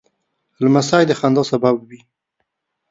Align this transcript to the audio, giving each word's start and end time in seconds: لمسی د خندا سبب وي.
لمسی 0.61 1.03
د 1.07 1.11
خندا 1.19 1.43
سبب 1.51 1.75
وي. 1.87 1.99